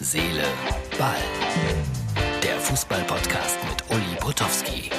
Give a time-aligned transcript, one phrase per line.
[0.00, 0.44] Seele,
[0.96, 1.16] Ball.
[2.40, 4.90] Der Fußball-Podcast mit Uli Potowski.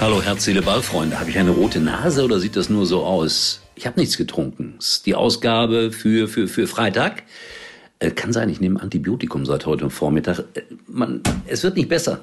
[0.00, 1.20] Hallo Herz, Seele, Ball, Freunde.
[1.20, 3.60] Habe ich eine rote Nase oder sieht das nur so aus?
[3.76, 4.74] Ich habe nichts getrunken.
[4.80, 7.22] Ist die Ausgabe für, für, für Freitag.
[8.02, 10.40] Äh, kann sein, ich nehme Antibiotikum seit heute Vormittag.
[10.54, 12.20] Äh, man, es wird nicht besser.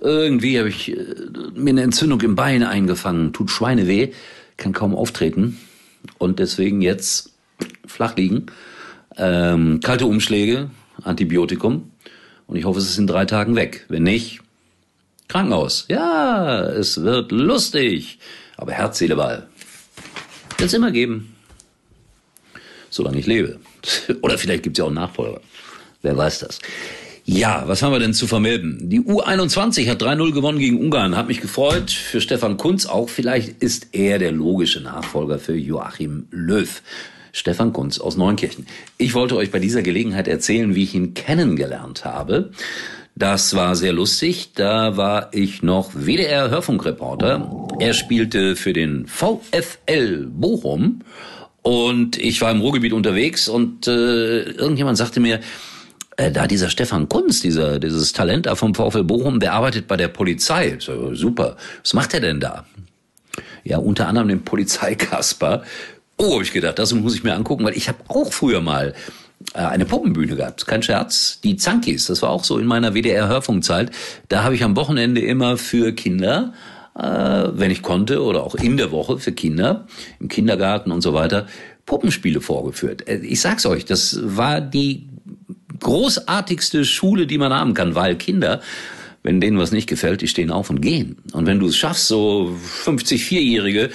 [0.00, 1.04] Irgendwie habe ich äh,
[1.54, 3.34] mir eine Entzündung im Bein eingefangen.
[3.34, 4.12] Tut Schweine weh,
[4.56, 5.58] kann kaum auftreten.
[6.16, 7.34] Und deswegen jetzt
[7.86, 8.46] flach liegen.
[9.18, 10.70] Ähm, kalte Umschläge,
[11.02, 11.90] Antibiotikum.
[12.46, 13.84] Und ich hoffe, es ist in drei Tagen weg.
[13.88, 14.40] Wenn nicht,
[15.28, 15.84] Krankenhaus.
[15.88, 18.18] Ja, es wird lustig.
[18.56, 19.46] Aber Herz, Seele, Ball.
[20.56, 21.34] Wird es immer geben.
[22.90, 23.58] Solange ich lebe.
[24.22, 25.40] Oder vielleicht gibt es ja auch Nachfolger.
[26.02, 26.58] Wer weiß das.
[27.24, 28.90] Ja, was haben wir denn zu vermelden?
[28.90, 31.16] Die U21 hat 3-0 gewonnen gegen Ungarn.
[31.16, 31.90] Hat mich gefreut.
[31.90, 33.08] Für Stefan Kunz auch.
[33.08, 36.82] Vielleicht ist er der logische Nachfolger für Joachim Löw.
[37.32, 38.66] Stefan Kunz aus Neunkirchen.
[38.98, 42.50] Ich wollte euch bei dieser Gelegenheit erzählen, wie ich ihn kennengelernt habe.
[43.14, 44.52] Das war sehr lustig.
[44.54, 47.68] Da war ich noch WDR-Hörfunkreporter.
[47.78, 51.02] Er spielte für den VfL Bochum
[51.70, 55.38] und ich war im Ruhrgebiet unterwegs und äh, irgendjemand sagte mir,
[56.16, 59.96] äh, da dieser Stefan Kunz, dieser, dieses Talent da vom VfL Bochum, der arbeitet bei
[59.96, 60.78] der Polizei.
[60.80, 61.56] So, super.
[61.84, 62.64] Was macht er denn da?
[63.62, 65.62] Ja, unter anderem den Polizeikasper.
[66.22, 68.92] Oh, habe ich gedacht, das muss ich mir angucken, weil ich habe auch früher mal
[69.54, 70.66] äh, eine Puppenbühne gehabt.
[70.66, 71.40] Kein Scherz.
[71.42, 73.90] Die Zankis, das war auch so in meiner WDR-Hörfunkzeit.
[74.28, 76.52] Da habe ich am Wochenende immer für Kinder
[77.02, 79.86] wenn ich konnte, oder auch in der Woche für Kinder,
[80.18, 81.46] im Kindergarten und so weiter,
[81.86, 83.08] Puppenspiele vorgeführt.
[83.08, 85.08] Äh, ich sag's euch, das war die
[85.80, 88.60] großartigste Schule, die man haben kann, weil Kinder,
[89.22, 91.16] wenn denen was nicht gefällt, die stehen auf und gehen.
[91.32, 93.90] Und wenn du es schaffst, so 50 Vierjährige,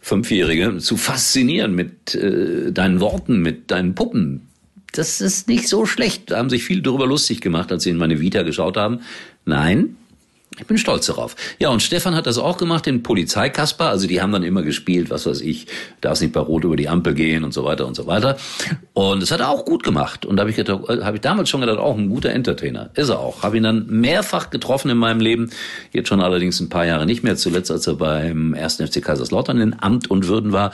[0.00, 4.48] Fünfjährige zu faszinieren mit äh, deinen Worten, mit deinen Puppen,
[4.92, 6.30] das ist nicht so schlecht.
[6.30, 9.00] Da haben sich viele darüber lustig gemacht, als sie in meine Vita geschaut haben.
[9.44, 9.96] Nein,
[10.60, 11.36] ich bin stolz darauf.
[11.58, 13.88] Ja, und Stefan hat das auch gemacht, den Polizeikasper.
[13.88, 15.66] Also die haben dann immer gespielt, was weiß ich,
[16.02, 18.36] darfst nicht bei Rot über die Ampel gehen und so weiter und so weiter.
[18.92, 20.26] Und das hat er auch gut gemacht.
[20.26, 22.90] Und da habe ich, gedacht, äh, hab ich damals schon gedacht, auch ein guter Entertainer.
[22.94, 23.42] Ist er auch.
[23.42, 25.50] Habe ihn dann mehrfach getroffen in meinem Leben.
[25.92, 27.36] Jetzt schon allerdings ein paar Jahre nicht mehr.
[27.36, 28.76] Zuletzt, als er beim 1.
[28.76, 30.72] FC Kaiserslautern in Amt und Würden war.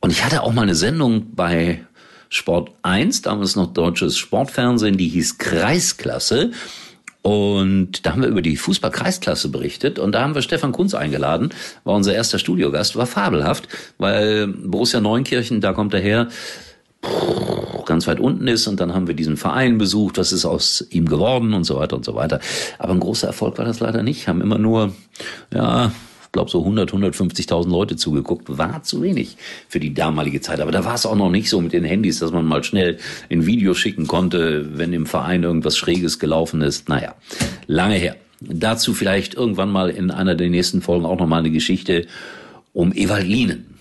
[0.00, 1.84] Und ich hatte auch mal eine Sendung bei
[2.30, 6.52] Sport 1, damals noch deutsches Sportfernsehen, die hieß Kreisklasse.
[7.26, 11.50] Und da haben wir über die Fußball-Kreisklasse berichtet und da haben wir Stefan Kunz eingeladen,
[11.82, 13.66] war unser erster Studiogast, war fabelhaft,
[13.98, 16.28] weil Borussia Neunkirchen, da kommt er her,
[17.84, 21.06] ganz weit unten ist und dann haben wir diesen Verein besucht, was ist aus ihm
[21.06, 22.38] geworden und so weiter und so weiter.
[22.78, 24.94] Aber ein großer Erfolg war das leider nicht, haben immer nur,
[25.52, 25.90] ja,
[26.36, 28.58] glaube so 100, 150.000 Leute zugeguckt.
[28.58, 29.36] War zu wenig
[29.68, 30.60] für die damalige Zeit.
[30.60, 32.98] Aber da war es auch noch nicht so mit den Handys, dass man mal schnell
[33.30, 36.88] ein Video schicken konnte, wenn im Verein irgendwas Schräges gelaufen ist.
[36.88, 37.14] Naja,
[37.66, 38.16] lange her.
[38.40, 42.06] Dazu vielleicht irgendwann mal in einer der nächsten Folgen auch noch mal eine Geschichte
[42.74, 43.74] um Evalinen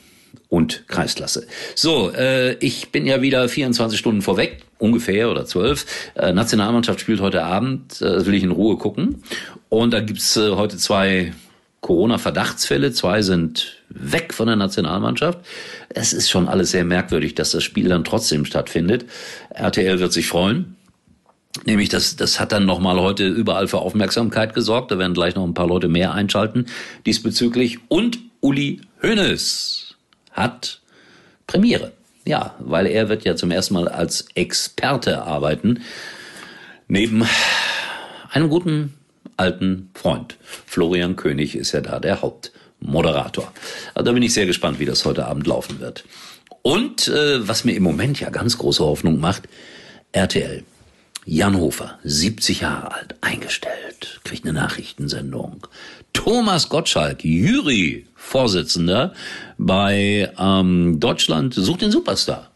[0.47, 1.47] und Kreisklasse.
[1.75, 5.85] So, äh, ich bin ja wieder 24 Stunden vorweg, ungefähr oder 12.
[6.15, 9.23] Äh, Nationalmannschaft spielt heute Abend, äh, will ich in Ruhe gucken.
[9.67, 11.33] Und da gibt's äh, heute zwei
[11.85, 12.93] Corona-Verdachtsfälle.
[12.93, 15.37] Zwei sind weg von der Nationalmannschaft.
[15.89, 19.05] Es ist schon alles sehr merkwürdig, dass das Spiel dann trotzdem stattfindet.
[19.51, 20.77] RTL wird sich freuen.
[21.63, 24.89] Nämlich, das, das hat dann nochmal heute überall für Aufmerksamkeit gesorgt.
[24.89, 26.65] Da werden gleich noch ein paar Leute mehr einschalten
[27.05, 27.77] diesbezüglich.
[27.87, 29.93] Und Uli Hoeneß
[30.31, 30.81] hat
[31.45, 31.91] Premiere.
[32.25, 35.81] Ja, weil er wird ja zum ersten Mal als Experte arbeiten.
[36.87, 37.23] Neben
[38.31, 38.95] einem guten
[39.37, 40.37] alten Freund.
[40.65, 43.51] Florian König ist ja da der Hauptmoderator.
[43.93, 46.03] Also da bin ich sehr gespannt, wie das heute Abend laufen wird.
[46.61, 49.43] Und äh, was mir im Moment ja ganz große Hoffnung macht,
[50.11, 50.63] RTL.
[51.27, 55.65] Jan Hofer, 70 Jahre alt, eingestellt, kriegt eine Nachrichtensendung.
[56.13, 59.13] Thomas Gottschalk, Jury, Vorsitzender
[59.57, 62.51] bei ähm, Deutschland sucht den Superstar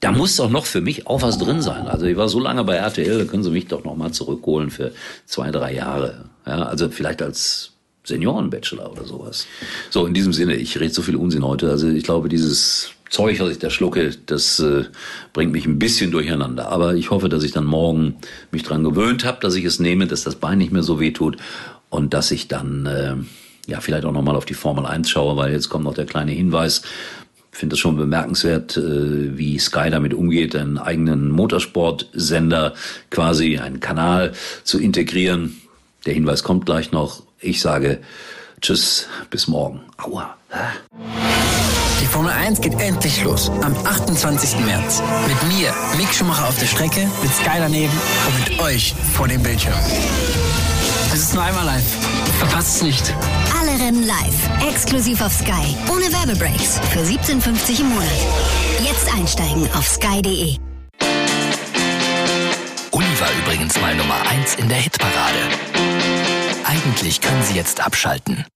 [0.00, 1.86] da muss doch noch für mich auch was drin sein.
[1.86, 4.70] Also ich war so lange bei RTL, da können Sie mich doch noch mal zurückholen
[4.70, 4.92] für
[5.24, 6.26] zwei, drei Jahre.
[6.46, 7.72] Ja, also vielleicht als
[8.04, 9.46] Seniorenbachelor oder sowas.
[9.90, 11.70] So, in diesem Sinne, ich rede so viel Unsinn heute.
[11.70, 14.84] Also ich glaube, dieses Zeug, was ich da schlucke, das äh,
[15.32, 16.68] bringt mich ein bisschen durcheinander.
[16.68, 18.16] Aber ich hoffe, dass ich dann morgen
[18.52, 21.12] mich dran gewöhnt habe, dass ich es nehme, dass das Bein nicht mehr so weh
[21.12, 21.36] tut
[21.88, 23.14] und dass ich dann äh,
[23.66, 26.32] ja vielleicht auch nochmal auf die Formel 1 schaue, weil jetzt kommt noch der kleine
[26.32, 26.82] Hinweis
[27.56, 32.74] finde es schon bemerkenswert, äh, wie Sky damit umgeht, einen eigenen Motorsportsender,
[33.10, 34.32] quasi einen Kanal
[34.64, 35.60] zu integrieren.
[36.04, 37.22] Der Hinweis kommt gleich noch.
[37.40, 38.00] Ich sage,
[38.60, 39.80] Tschüss, bis morgen.
[39.98, 40.36] Aua.
[42.00, 43.50] Die Formel 1 geht endlich los.
[43.62, 44.60] Am 28.
[44.64, 45.02] März.
[45.26, 47.92] Mit mir, Mick Schumacher auf der Strecke, mit Sky daneben
[48.26, 49.74] und mit euch vor dem Bildschirm.
[51.12, 51.84] Es ist nur einmal live.
[52.38, 53.14] Verpasst es nicht.
[53.78, 54.68] Rennen live.
[54.68, 55.76] Exklusiv auf Sky.
[55.92, 56.78] Ohne Werbebreaks.
[56.90, 58.08] Für 17,50 im Monat.
[58.82, 60.56] Jetzt einsteigen auf sky.de.
[62.90, 65.38] Uli war übrigens mal Nummer 1 in der Hitparade.
[66.64, 68.46] Eigentlich können Sie jetzt abschalten.